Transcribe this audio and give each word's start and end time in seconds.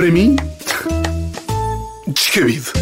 Para 0.00 0.10
mim, 0.10 0.34
descabido. 2.08 2.72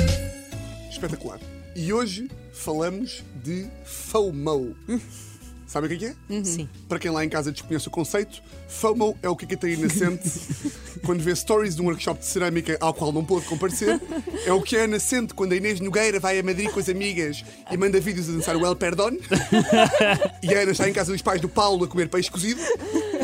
Espetacular. 0.89 1.41
E 1.75 1.93
hoje 1.93 2.31
falamos 2.53 3.25
de 3.43 3.67
FOMO. 3.85 4.77
Sabe 5.67 5.87
o 5.87 5.91
que 5.91 5.97
é 5.97 5.99
que 5.99 6.07
é? 6.07 6.45
Sim. 6.45 6.69
Para 6.89 7.01
quem 7.01 7.11
lá 7.11 7.25
em 7.25 7.29
casa 7.29 7.51
desconhece 7.51 7.89
o 7.89 7.91
conceito, 7.91 8.41
FOMO 8.69 9.19
é 9.21 9.29
o 9.29 9.35
que 9.35 9.47
a 9.47 9.49
Catarina 9.49 9.89
sente 9.89 10.31
quando 11.05 11.21
vê 11.21 11.35
stories 11.35 11.75
de 11.75 11.83
um 11.83 11.87
workshop 11.87 12.21
de 12.21 12.27
cerâmica 12.27 12.79
ao 12.81 12.95
qual 12.95 13.11
não 13.11 13.25
pôde 13.25 13.47
comparecer. 13.47 14.01
É 14.47 14.53
o 14.53 14.63
que 14.63 14.77
a 14.77 14.85
Ana 14.85 15.01
sente 15.01 15.35
quando 15.35 15.55
a 15.55 15.57
Inês 15.57 15.81
Nogueira 15.81 16.21
vai 16.21 16.39
a 16.39 16.43
Madrid 16.45 16.71
com 16.71 16.79
as 16.79 16.89
amigas 16.89 17.45
e 17.69 17.77
manda 17.77 17.99
vídeos 17.99 18.29
a 18.29 18.33
dançar 18.33 18.57
o 18.57 18.65
El 18.65 18.77
Perdón. 18.77 19.17
E 20.41 20.55
a 20.55 20.61
Ana 20.61 20.71
está 20.71 20.89
em 20.89 20.93
casa 20.93 21.11
dos 21.11 21.21
pais 21.21 21.41
do 21.41 21.49
Paulo 21.49 21.85
a 21.85 21.89
comer 21.89 22.09
peixe 22.09 22.31
cozido. 22.31 22.61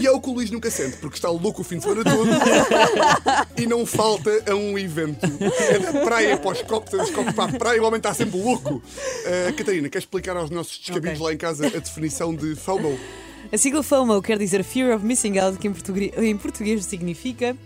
E 0.01 0.07
é 0.07 0.11
o 0.11 0.21
que 0.21 0.29
o 0.29 0.33
Luís 0.33 0.51
nunca 0.51 0.71
sente, 0.71 0.97
porque 0.99 1.17
está 1.17 1.31
louco 1.31 1.61
o 1.61 1.65
fim 1.65 1.77
de 1.79 1.83
semana 1.85 2.05
todo 2.05 2.29
e 3.57 3.67
não 3.67 3.87
falta 3.87 4.31
a 4.51 4.55
um 4.55 4.79
evento. 4.79 5.25
É 5.71 5.79
da 5.79 6.01
praia 6.05 6.37
para 6.37 6.53
os 6.53 6.63
copos, 6.63 6.91
dos 6.91 7.11
copos 7.11 7.33
para 7.35 7.55
a 7.55 7.59
praia, 7.59 7.83
o 7.83 7.87
homem 7.87 7.99
está 7.99 8.13
sempre 8.13 8.41
louco. 8.41 8.75
Uh, 8.75 9.53
Catarina, 9.57 9.89
queres 9.89 10.05
explicar 10.05 10.37
aos 10.37 10.51
nossos 10.51 10.79
descabidos 10.79 11.19
Ok. 11.21 11.27
lá 11.27 11.33
em 11.33 11.37
casa 11.37 11.67
a 11.67 11.79
definição 11.79 12.35
de 12.35 12.55
FOMO? 12.57 12.99
A 13.53 13.59
sigla 13.59 13.83
FOMO 13.83 14.21
quer 14.23 14.39
dizer 14.39 14.65
Fear 14.65 14.97
of 14.97 15.05
Missing 15.05 15.39
Out, 15.39 15.59
que 15.59 15.69
em 15.69 16.37
português 16.37 16.85
significa. 16.85 17.57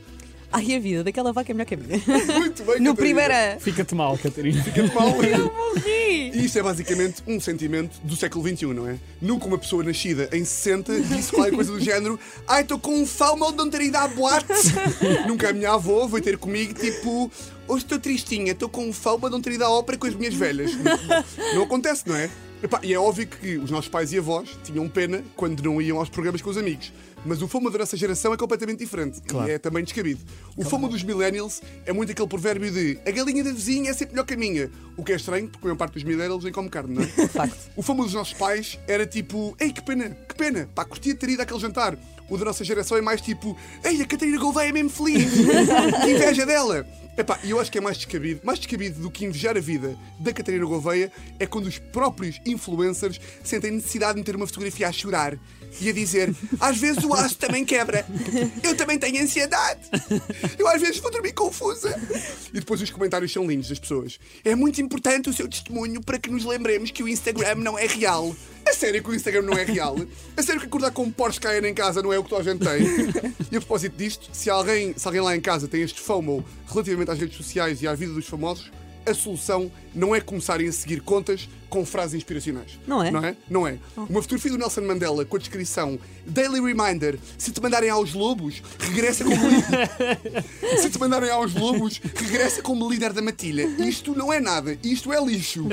Ai, 0.50 0.74
a 0.74 0.78
vida 0.80 1.04
daquela 1.04 1.32
vaca 1.32 1.52
é 1.52 1.54
melhor 1.54 1.66
que 1.66 1.74
a 1.74 1.76
minha. 1.76 1.98
Muito 2.38 2.64
bem, 2.64 2.80
No 2.80 2.94
Catarina. 2.94 2.94
primeira. 2.94 3.58
Fica-te 3.60 3.94
mal, 3.94 4.16
Catarina. 4.16 4.62
Fica-te 4.64 4.94
mal. 4.94 5.10
Morri! 5.12 6.30
E 6.34 6.44
isto 6.44 6.58
é 6.58 6.62
basicamente 6.62 7.22
um 7.26 7.38
sentimento 7.38 7.98
do 8.02 8.16
século 8.16 8.46
XXI, 8.48 8.66
não 8.68 8.88
é? 8.88 8.96
Nunca 9.20 9.46
uma 9.46 9.58
pessoa 9.58 9.84
nascida 9.84 10.28
em 10.32 10.44
60 10.44 11.00
disse 11.02 11.32
qualquer 11.32 11.54
coisa 11.54 11.70
do 11.72 11.80
género 11.80 12.18
Ai, 12.46 12.62
estou 12.62 12.78
com 12.78 12.94
um 12.94 13.06
FOMO 13.06 13.50
de 13.50 13.58
não 13.58 13.68
ter 13.68 13.82
ido 13.82 13.96
à 13.96 14.08
boate. 14.08 14.46
Nunca 15.28 15.50
a 15.50 15.52
minha 15.52 15.72
avó 15.72 16.06
veio 16.06 16.22
ter 16.22 16.38
comigo 16.38 16.72
tipo 16.74 17.30
Hoje 17.66 17.84
estou 17.84 17.98
tristinha, 17.98 18.52
estou 18.52 18.68
com 18.70 18.86
um 18.88 18.92
FOMO 18.92 19.26
de 19.26 19.32
não 19.32 19.42
ter 19.42 19.52
ido 19.52 19.64
à 19.64 19.70
ópera 19.70 19.98
com 19.98 20.06
as 20.06 20.14
minhas 20.14 20.32
velhas. 20.32 20.72
Não, 20.74 21.54
não 21.56 21.62
acontece, 21.64 22.04
não 22.06 22.16
é? 22.16 22.30
Epá, 22.62 22.80
e 22.82 22.92
é 22.92 22.98
óbvio 22.98 23.26
que 23.26 23.56
os 23.56 23.70
nossos 23.70 23.88
pais 23.88 24.12
e 24.12 24.18
avós 24.18 24.58
tinham 24.64 24.88
pena 24.88 25.22
quando 25.36 25.62
não 25.62 25.80
iam 25.80 25.98
aos 25.98 26.08
programas 26.08 26.42
com 26.42 26.50
os 26.50 26.56
amigos. 26.56 26.92
Mas 27.24 27.42
o 27.42 27.48
FOMO 27.48 27.70
da 27.70 27.78
nossa 27.78 27.96
geração 27.96 28.32
é 28.32 28.36
completamente 28.36 28.78
diferente. 28.78 29.20
Claro. 29.22 29.48
E 29.48 29.52
é 29.52 29.58
também 29.58 29.84
descabido. 29.84 30.20
O 30.56 30.64
FOMO 30.64 30.88
dos 30.88 31.02
millennials 31.02 31.60
é 31.84 31.92
muito 31.92 32.10
aquele 32.10 32.28
provérbio 32.28 32.70
de 32.70 32.98
a 33.06 33.10
galinha 33.10 33.44
da 33.44 33.52
vizinha 33.52 33.90
é 33.90 33.92
sempre 33.92 34.14
melhor 34.14 34.24
que 34.24 34.34
a 34.34 34.36
minha. 34.36 34.70
O 34.96 35.04
que 35.04 35.12
é 35.12 35.16
estranho, 35.16 35.48
porque 35.48 35.66
a 35.66 35.68
maior 35.68 35.76
parte 35.76 35.94
dos 35.94 36.04
millennials 36.04 36.42
nem 36.44 36.52
come 36.52 36.68
carne, 36.68 36.94
não 36.94 37.02
é? 37.02 37.06
Facto. 37.28 37.70
O 37.76 37.82
famo 37.82 38.04
dos 38.04 38.14
nossos 38.14 38.34
pais 38.34 38.78
era 38.88 39.06
tipo, 39.06 39.56
ei, 39.60 39.72
que 39.72 39.82
pena, 39.82 40.10
que 40.10 40.34
pena, 40.34 40.68
pá, 40.74 40.84
curtia 40.84 41.14
ter 41.14 41.30
ido 41.30 41.42
àquele 41.42 41.60
jantar. 41.60 41.96
O 42.28 42.36
da 42.36 42.44
nossa 42.44 42.64
geração 42.64 42.96
é 42.96 43.00
mais 43.00 43.20
tipo, 43.20 43.56
ei, 43.84 44.02
a 44.02 44.06
Catarina 44.06 44.38
Gouveia 44.38 44.68
é 44.68 44.72
mesmo 44.72 44.90
feliz, 44.90 45.30
que 46.04 46.10
inveja 46.10 46.44
dela. 46.44 46.86
Epá, 47.18 47.36
eu 47.42 47.58
acho 47.58 47.72
que 47.72 47.78
é 47.78 47.80
mais 47.80 47.96
descabido, 47.96 48.40
mais 48.44 48.60
descabido 48.60 49.00
do 49.00 49.10
que 49.10 49.24
invejar 49.24 49.56
a 49.56 49.60
vida 49.60 49.98
da 50.20 50.32
Catarina 50.32 50.64
Gouveia 50.64 51.10
é 51.40 51.46
quando 51.46 51.66
os 51.66 51.76
próprios 51.76 52.40
influencers 52.46 53.20
sentem 53.42 53.72
necessidade 53.72 54.12
de 54.12 54.20
meter 54.20 54.36
uma 54.36 54.46
fotografia 54.46 54.86
a 54.86 54.92
chorar 54.92 55.36
e 55.80 55.88
a 55.88 55.92
dizer, 55.92 56.32
às 56.60 56.78
vezes 56.78 57.02
o 57.02 57.12
aço 57.12 57.36
também 57.36 57.64
quebra, 57.64 58.06
eu 58.62 58.76
também 58.76 59.00
tenho 59.00 59.20
ansiedade, 59.20 59.80
eu 60.56 60.68
às 60.68 60.80
vezes 60.80 60.98
vou 60.98 61.10
dormir 61.10 61.32
confusa. 61.32 62.00
E 62.54 62.60
depois 62.60 62.80
os 62.80 62.90
comentários 62.90 63.32
são 63.32 63.44
lindos 63.44 63.68
das 63.68 63.80
pessoas. 63.80 64.20
É 64.44 64.54
muito 64.54 64.80
importante 64.80 65.28
o 65.28 65.32
seu 65.32 65.48
testemunho 65.48 66.00
para 66.00 66.20
que 66.20 66.30
nos 66.30 66.44
lembremos 66.44 66.92
que 66.92 67.02
o 67.02 67.08
Instagram 67.08 67.56
não 67.56 67.76
é 67.76 67.86
real. 67.86 68.34
A 68.68 68.72
sério 68.74 69.02
que 69.02 69.10
o 69.10 69.14
Instagram 69.14 69.42
não 69.42 69.54
é 69.54 69.64
real? 69.64 69.96
A 70.36 70.42
sério 70.42 70.60
que 70.60 70.66
acordar 70.66 70.90
com 70.90 71.02
um 71.02 71.10
Porsche 71.10 71.40
Cayenne 71.40 71.68
em 71.68 71.74
casa 71.74 72.02
não 72.02 72.12
é 72.12 72.18
o 72.18 72.22
que 72.22 72.28
toda 72.28 72.42
a 72.42 72.44
gente 72.44 72.62
tem? 72.62 73.32
E 73.50 73.56
a 73.56 73.60
propósito 73.60 73.96
disto, 73.96 74.28
se 74.30 74.50
alguém, 74.50 74.92
se 74.94 75.06
alguém 75.06 75.22
lá 75.22 75.34
em 75.34 75.40
casa 75.40 75.66
tem 75.66 75.80
este 75.80 76.00
FOMO 76.00 76.44
relativamente 76.68 77.10
às 77.10 77.18
redes 77.18 77.36
sociais 77.36 77.80
e 77.80 77.88
à 77.88 77.94
vida 77.94 78.12
dos 78.12 78.26
famosos, 78.26 78.70
a 79.10 79.14
solução 79.14 79.70
não 79.94 80.14
é 80.14 80.20
começarem 80.20 80.68
a 80.68 80.72
seguir 80.72 81.00
contas 81.00 81.48
com 81.68 81.84
frases 81.84 82.14
inspiracionais. 82.14 82.78
Não 82.86 83.02
é? 83.02 83.10
Não 83.10 83.24
é? 83.24 83.36
Não 83.48 83.66
é. 83.66 83.78
Uma 83.96 84.22
fotografia 84.22 84.50
do 84.50 84.58
Nelson 84.58 84.82
Mandela 84.82 85.24
com 85.24 85.36
a 85.36 85.38
descrição 85.38 85.98
Daily 86.26 86.60
Reminder: 86.60 87.18
se 87.36 87.52
te 87.52 87.60
mandarem 87.60 87.90
aos 87.90 88.14
lobos, 88.14 88.62
regressa 88.78 89.24
como 89.24 89.48
líder. 89.48 90.44
se 90.80 90.90
te 90.90 90.98
mandarem 90.98 91.30
aos 91.30 91.54
lobos, 91.54 92.00
regressa 92.14 92.62
como 92.62 92.88
líder 92.88 93.12
da 93.12 93.22
matilha. 93.22 93.66
Isto 93.78 94.14
não 94.14 94.32
é 94.32 94.40
nada, 94.40 94.78
isto 94.82 95.12
é 95.12 95.22
lixo. 95.24 95.66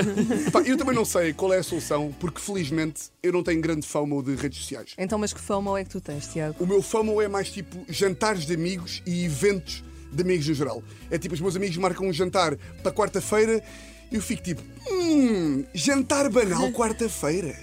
Pá, 0.52 0.60
eu 0.62 0.76
também 0.76 0.94
não 0.94 1.04
sei 1.04 1.32
qual 1.32 1.52
é 1.52 1.58
a 1.58 1.62
solução, 1.62 2.14
porque 2.18 2.40
felizmente 2.40 3.04
eu 3.22 3.32
não 3.32 3.42
tenho 3.42 3.60
grande 3.60 3.86
FOMO 3.86 4.22
de 4.22 4.34
redes 4.34 4.58
sociais. 4.58 4.94
Então, 4.98 5.18
mas 5.18 5.32
que 5.32 5.40
FOMO 5.40 5.76
é 5.76 5.84
que 5.84 5.90
tu 5.90 6.00
tens, 6.00 6.26
Tiago? 6.28 6.56
O 6.62 6.66
meu 6.66 6.82
FOMO 6.82 7.20
é 7.20 7.28
mais 7.28 7.50
tipo 7.50 7.84
jantares 7.88 8.46
de 8.46 8.54
amigos 8.54 9.02
e 9.06 9.24
eventos 9.24 9.82
de 10.12 10.22
amigos 10.22 10.46
no 10.48 10.54
geral. 10.54 10.82
É 11.10 11.18
tipo, 11.18 11.34
os 11.34 11.40
meus 11.40 11.56
amigos 11.56 11.76
marcam 11.76 12.06
um 12.06 12.12
jantar 12.12 12.56
para 12.82 12.92
quarta-feira 12.92 13.62
e 14.10 14.14
eu 14.16 14.22
fico 14.22 14.42
tipo, 14.42 14.62
hum, 14.90 15.64
jantar 15.74 16.28
banal 16.30 16.70
quarta-feira. 16.72 17.54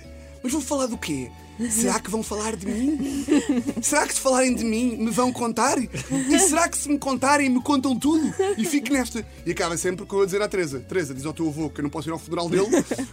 Mas 0.43 0.51
vão 0.51 0.61
falar 0.61 0.87
do 0.87 0.97
quê? 0.97 1.31
Será 1.69 2.00
que 2.00 2.09
vão 2.09 2.24
falar 2.24 2.56
de 2.56 2.66
mim? 2.66 3.25
Será 3.81 4.08
que 4.08 4.14
se 4.14 4.19
falarem 4.19 4.56
de 4.56 4.64
mim 4.64 4.97
me 4.97 5.12
vão 5.12 5.31
contar? 5.31 5.78
E 5.80 6.40
será 6.40 6.68
que 6.68 6.78
se 6.78 6.90
me 6.90 6.97
contarem 6.97 7.50
me 7.50 7.62
contam 7.62 7.97
tudo? 7.97 8.34
E 8.58 8.66
fico 8.66 8.91
nesta. 8.91 9.25
E 9.46 9.52
acaba 9.52 9.78
sempre 9.78 10.06
com 10.06 10.18
eu 10.18 10.24
a 10.24 10.25
dizer 10.25 10.41
à 10.41 10.47
Teresa: 10.47 10.80
Teresa, 10.80 11.14
diz 11.14 11.25
ao 11.25 11.34
teu 11.34 11.47
avô 11.47 11.69
que 11.69 11.80
eu 11.80 11.84
não 11.84 11.90
posso 11.90 12.09
ir 12.09 12.12
ao 12.12 12.19
funeral 12.19 12.50
dele 12.50 12.68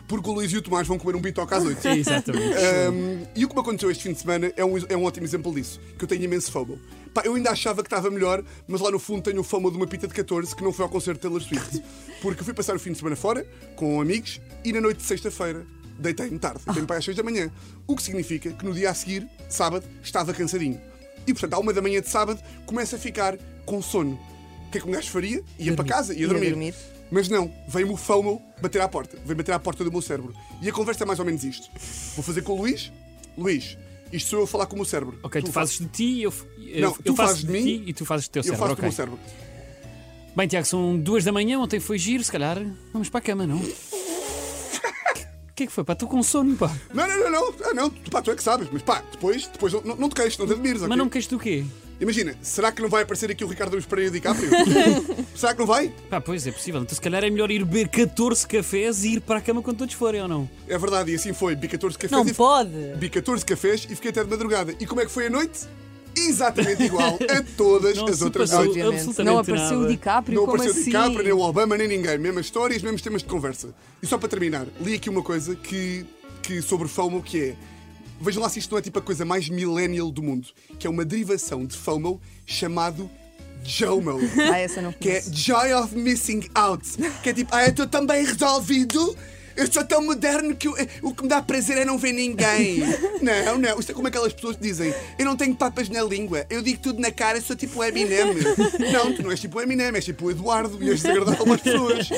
porque 0.09 0.28
o 0.28 0.33
Luís 0.33 0.53
e 0.53 0.56
o 0.56 0.62
Tomás 0.62 0.87
vão 0.87 0.99
comer 0.99 1.17
um 1.17 1.21
bitoque 1.21 1.55
às 1.55 1.65
oito. 1.65 1.87
Exatamente. 1.87 2.55
Um, 2.91 3.27
e 3.37 3.45
o 3.45 3.49
que 3.49 3.55
me 3.55 3.61
aconteceu 3.61 3.91
este 3.91 4.05
fim 4.05 4.12
de 4.12 4.21
semana 4.21 4.53
é 4.57 4.65
um, 4.65 4.77
é 4.89 4.97
um 4.97 5.05
ótimo 5.05 5.27
exemplo 5.27 5.55
disso, 5.55 5.81
que 5.99 6.05
eu 6.05 6.09
tenho 6.09 6.25
imenso 6.25 6.51
FOMO. 6.51 6.78
Pá, 7.12 7.22
eu 7.25 7.34
ainda 7.34 7.51
achava 7.51 7.83
que 7.83 7.89
estava 7.89 8.11
melhor, 8.11 8.43
mas 8.69 8.81
lá 8.81 8.91
no 8.91 8.99
fundo 8.99 9.22
tenho 9.22 9.41
o 9.41 9.45
FOMO 9.45 9.71
de 9.71 9.77
uma 9.77 9.87
pita 9.87 10.07
de 10.07 10.15
14 10.15 10.55
que 10.55 10.62
não 10.62 10.72
foi 10.72 10.84
ao 10.84 10.89
concerto 10.89 11.19
de 11.19 11.22
Taylor 11.22 11.41
Swift. 11.41 11.83
Porque 12.22 12.41
eu 12.41 12.45
fui 12.45 12.55
passar 12.55 12.77
o 12.77 12.78
fim 12.78 12.93
de 12.93 12.99
semana 12.99 13.17
fora, 13.17 13.47
com 13.77 14.01
amigos, 14.01 14.41
e 14.65 14.72
na 14.72 14.81
noite 14.81 14.99
de 14.99 15.05
sexta-feira 15.05 15.67
deitei-me 16.00 16.38
tarde, 16.38 16.61
deitei-me 16.65 16.87
para 16.87 16.97
às 16.97 17.05
6 17.05 17.16
da 17.16 17.22
manhã. 17.22 17.50
O 17.87 17.94
que 17.97 18.03
significa 18.03 18.50
que 18.53 18.65
no 18.65 18.72
dia 18.75 18.91
a 18.91 18.94
seguir, 18.94 19.28
sábado, 19.49 19.84
estava 20.03 20.33
cansadinho. 20.33 20.81
E 21.27 21.33
portanto, 21.33 21.55
à 21.55 21.59
uma 21.59 21.72
da 21.72 21.83
manhã 21.83 22.00
de 22.00 22.09
sábado, 22.09 22.43
começo 22.66 22.97
a 22.97 22.99
ficar 22.99 23.37
com 23.66 23.81
sono. 23.83 24.19
O 24.66 24.71
que 24.71 24.78
é 24.78 24.81
que 24.81 24.89
um 24.89 24.93
gajo 24.93 25.10
faria? 25.10 25.43
Ia 25.59 25.75
para 25.75 25.84
casa, 25.84 26.15
ia 26.15 26.21
Ia 26.21 26.28
dormir. 26.28 26.49
dormir. 26.50 26.75
Mas 27.10 27.28
não, 27.28 27.53
veio-me 27.69 27.93
o 27.93 27.97
FOMO 27.97 28.41
bater 28.62 28.81
à 28.81 28.89
porta. 28.89 29.19
Veio 29.25 29.37
bater 29.37 29.53
à 29.53 29.59
porta 29.59 29.83
do 29.84 29.91
meu 29.91 30.00
cérebro. 30.00 30.33
E 30.62 30.69
a 30.69 30.72
conversa 30.72 31.03
é 31.03 31.06
mais 31.06 31.19
ou 31.19 31.25
menos 31.25 31.43
isto. 31.44 31.69
Vou 32.15 32.22
fazer 32.25 32.43
com 32.43 32.53
o 32.53 32.59
Luís. 32.62 32.93
Luís, 33.37 33.77
isto 34.12 34.31
sou 34.31 34.39
eu 34.41 34.44
a 34.44 34.47
falar 34.49 34.66
com 34.66 34.75
o 34.75 34.77
meu 34.77 34.84
cérebro. 34.84 35.19
Ok, 35.22 35.43
tu, 35.43 35.50
fazes 35.53 35.78
de 35.78 35.87
ti 35.87 36.05
e 36.05 36.22
eu, 36.22 36.33
eu, 36.59 36.81
Não, 36.83 36.91
eu 36.91 37.03
tu 37.03 37.16
faço 37.16 37.33
fazes 37.33 37.44
de 37.44 37.50
mim, 37.53 37.62
ti 37.65 37.84
e 37.87 37.93
tu 37.93 38.06
fazes 38.06 38.28
do 38.28 38.31
teu 38.31 38.41
Eu 38.41 38.44
cérebro. 38.44 38.60
faço 38.60 38.72
ok. 38.75 38.81
com 38.81 38.87
o 38.87 38.89
meu 38.89 38.97
cérebro. 38.97 39.19
Bem, 40.37 40.47
Tiago, 40.47 40.66
são 40.66 40.97
duas 40.97 41.25
da 41.25 41.33
manhã, 41.33 41.59
ontem 41.59 41.81
foi 41.81 41.99
giro, 41.99 42.22
se 42.22 42.31
calhar 42.31 42.56
vamos 42.93 43.09
para 43.09 43.19
a 43.19 43.22
cama, 43.22 43.47
não? 43.49 43.60
O 45.60 45.62
que 45.62 45.65
é 45.65 45.66
que 45.66 45.72
foi? 45.75 45.84
Pá, 45.84 45.93
estou 45.93 46.09
com 46.09 46.22
sono, 46.22 46.56
pá. 46.56 46.75
Não, 46.94 47.06
não, 47.06 47.19
não, 47.19 47.31
não. 47.31 47.54
Ah, 47.65 47.75
não. 47.75 47.91
Pá, 47.91 48.22
tu 48.22 48.31
é 48.31 48.34
que 48.34 48.43
sabes. 48.43 48.66
Mas 48.72 48.81
pá, 48.81 49.03
depois, 49.12 49.47
depois 49.47 49.75
não, 49.75 49.94
não 49.94 50.09
te 50.09 50.15
queixes, 50.15 50.38
não 50.38 50.47
te 50.47 50.54
admires. 50.54 50.81
Mas 50.81 50.97
não 50.97 51.04
me 51.04 51.10
queixo 51.10 51.28
do 51.28 51.38
quê? 51.38 51.66
Imagina, 52.00 52.34
será 52.41 52.72
que 52.72 52.81
não 52.81 52.88
vai 52.88 53.03
aparecer 53.03 53.31
aqui 53.31 53.44
o 53.44 53.47
Ricardo 53.47 53.72
Luís 53.75 53.84
Pereira 53.84 54.10
DiCaprio? 54.10 54.48
será 55.37 55.53
que 55.53 55.59
não 55.59 55.66
vai? 55.66 55.93
Pá, 56.09 56.19
pois 56.19 56.47
é 56.47 56.50
possível. 56.50 56.81
Então 56.81 56.94
se 56.94 57.00
calhar 57.00 57.22
é 57.22 57.28
melhor 57.28 57.50
ir 57.50 57.62
beber 57.62 57.88
14 57.88 58.47
cafés 58.47 59.04
e 59.04 59.16
ir 59.16 59.21
para 59.21 59.37
a 59.37 59.43
cama 59.43 59.60
quando 59.60 59.76
todos 59.76 59.94
forem, 59.94 60.22
ou 60.22 60.28
não? 60.28 60.48
É 60.66 60.78
verdade, 60.78 61.12
e 61.12 61.15
assim 61.15 61.34
foi. 61.34 61.54
Bi 61.54 61.69
14 61.69 61.98
cafés 61.98 62.10
Não 62.10 62.27
e 62.27 62.32
pode! 62.32 62.94
Bi 62.97 63.10
14 63.10 63.44
cafés 63.44 63.84
e 63.84 63.94
fiquei 63.94 64.12
até 64.12 64.25
de 64.25 64.31
madrugada. 64.31 64.75
E 64.81 64.87
como 64.87 65.03
é 65.03 65.04
que 65.04 65.12
foi 65.12 65.27
a 65.27 65.31
noite? 65.31 65.69
Exatamente 66.28 66.82
igual 66.84 67.19
a 67.28 67.42
todas 67.56 67.97
Não 67.97 68.06
as 68.06 68.16
se 68.16 68.25
outras 68.25 68.50
passou 68.50 68.64
absolutamente 68.66 69.22
Não 69.25 69.38
apareceu 69.38 69.76
nada. 69.78 69.84
o 69.84 69.88
DiCaprio, 69.88 70.36
Não 70.36 70.44
como 70.47 70.56
apareceu 70.56 70.81
assim? 70.81 70.91
DiCaprio, 70.91 71.22
nem 71.25 71.32
o 71.32 71.41
Obama, 71.41 71.76
nem 71.76 71.88
ninguém. 71.88 72.19
Mesmas 72.19 72.47
histórias, 72.47 72.82
mesmos 72.82 73.03
temas 73.03 73.22
de 73.22 73.28
conversa. 73.28 73.75
E 74.03 74.06
só 74.06 74.19
para 74.19 74.28
terminar, 74.28 74.66
li 74.80 74.94
aqui 74.94 75.09
uma 75.10 75.22
coisa 75.22 75.54
que, 75.54 76.04
que 76.42 76.60
sobre 76.62 76.88
FOMO 76.88 77.22
que 77.22 77.41
é. 77.50 77.56
Vejam 78.20 78.42
lá 78.42 78.48
se 78.50 78.59
isto 78.59 78.70
não 78.72 78.78
é 78.78 78.82
tipo 78.82 78.98
a 78.98 79.03
coisa 79.03 79.25
mais 79.25 79.48
millennial 79.48 80.10
do 80.10 80.22
mundo, 80.22 80.48
que 80.78 80.86
é 80.86 80.91
uma 80.91 81.04
derivação 81.06 81.64
de 81.64 81.75
FOMO 81.76 82.20
chamado 82.44 83.10
JOMO. 83.64 84.18
Ah, 84.53 84.59
essa 84.59 84.80
não 84.83 84.92
Que 84.92 85.09
é. 85.10 85.22
Joy 85.22 85.72
of 85.74 85.97
Missing 85.97 86.48
Out. 86.54 86.86
Que 87.22 87.30
é 87.30 87.33
tipo, 87.33 87.54
ah, 87.54 87.65
eu 87.65 87.71
estou 87.71 87.86
tão 87.86 88.06
bem 88.06 88.24
resolvido. 88.24 89.16
Eu 89.56 89.70
sou 89.70 89.84
tão 89.84 90.04
moderno 90.04 90.54
que 90.54 90.68
o, 90.68 90.74
o 91.02 91.14
que 91.14 91.22
me 91.22 91.28
dá 91.28 91.42
prazer 91.42 91.78
é 91.78 91.84
não 91.84 91.98
ver 91.98 92.12
ninguém. 92.12 92.80
Não, 93.20 93.58
não. 93.58 93.78
Isto 93.78 93.92
é 93.92 93.94
como 93.94 94.08
aquelas 94.08 94.32
pessoas 94.32 94.56
que 94.56 94.62
dizem: 94.62 94.94
Eu 95.18 95.26
não 95.26 95.36
tenho 95.36 95.54
papas 95.54 95.88
na 95.91 96.02
língua, 96.02 96.47
eu 96.48 96.62
digo 96.62 96.80
tudo 96.80 97.00
na 97.00 97.10
cara, 97.10 97.41
sou 97.41 97.54
tipo 97.54 97.80
o 97.80 97.84
Eminem. 97.84 98.34
Não, 98.92 99.12
tu 99.14 99.22
não 99.22 99.30
és 99.30 99.41
tipo 99.41 99.58
o 99.58 99.60
Eminem, 99.62 99.94
és 99.94 100.04
tipo 100.04 100.26
o 100.26 100.30
Eduardo 100.30 100.82
e 100.82 100.88
és 100.88 101.02
desagradável 101.02 101.52
às 101.52 101.60
pessoas. 101.60 102.08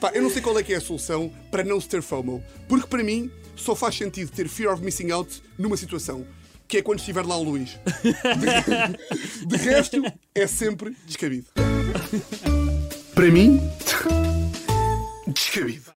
Pá, 0.00 0.10
eu 0.14 0.22
não 0.22 0.30
sei 0.30 0.42
qual 0.42 0.58
é 0.58 0.62
que 0.62 0.72
é 0.72 0.76
a 0.76 0.80
solução 0.80 1.32
para 1.50 1.62
não 1.62 1.80
se 1.80 1.88
ter 1.88 2.02
FOMO. 2.02 2.42
Porque 2.68 2.88
para 2.88 3.04
mim 3.04 3.30
só 3.54 3.74
faz 3.74 3.96
sentido 3.96 4.30
ter 4.32 4.48
Fear 4.48 4.74
of 4.74 4.82
Missing 4.82 5.10
Out 5.12 5.42
numa 5.56 5.76
situação. 5.76 6.26
Que 6.66 6.78
é 6.78 6.82
quando 6.82 6.98
estiver 6.98 7.24
lá 7.24 7.36
o 7.36 7.42
Luís. 7.42 7.78
De, 8.02 9.46
de 9.46 9.56
resto, 9.64 10.02
é 10.34 10.46
sempre 10.46 10.96
descabido. 11.06 11.46
Para 13.14 13.30
mim, 13.30 13.60
descabido. 15.28 15.92